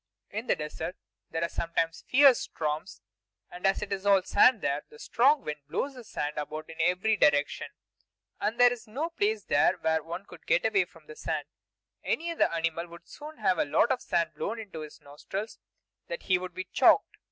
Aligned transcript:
In 0.31 0.47
the 0.47 0.55
desert 0.55 0.95
there 1.29 1.43
are 1.43 1.47
sometimes 1.47 2.03
fierce 2.09 2.39
storms; 2.39 3.03
and 3.51 3.67
as 3.67 3.83
it 3.83 3.93
is 3.93 4.03
all 4.03 4.23
sand 4.23 4.61
there, 4.61 4.81
the 4.89 4.97
strong 4.97 5.43
wind 5.43 5.59
blows 5.69 5.93
the 5.93 6.03
sand 6.03 6.39
about 6.39 6.67
in 6.71 6.77
every 6.81 7.15
direction. 7.15 7.67
As 8.39 8.55
there 8.55 8.73
is 8.73 8.87
no 8.87 9.11
place 9.11 9.43
there 9.43 9.77
where 9.77 10.01
one 10.01 10.25
could 10.25 10.47
get 10.47 10.65
away 10.65 10.85
from 10.85 11.05
the 11.05 11.15
sand, 11.15 11.45
any 12.03 12.31
other 12.31 12.51
animal 12.51 12.87
would 12.87 13.07
soon 13.07 13.37
have 13.37 13.59
a 13.59 13.65
lot 13.65 13.91
of 13.91 14.01
sand 14.01 14.31
blown 14.35 14.57
into 14.57 14.79
his 14.79 14.99
nostrils; 15.01 15.59
then 16.07 16.21
he 16.21 16.39
would 16.39 16.55
be 16.55 16.63
choked. 16.63 17.17